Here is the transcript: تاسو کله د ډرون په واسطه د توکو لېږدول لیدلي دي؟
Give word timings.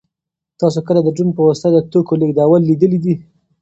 تاسو 0.61 0.79
کله 0.87 0.99
د 1.03 1.07
ډرون 1.15 1.29
په 1.35 1.41
واسطه 1.47 1.69
د 1.73 1.77
توکو 1.91 2.13
لېږدول 2.21 2.61
لیدلي 2.69 2.99
دي؟ 3.03 3.13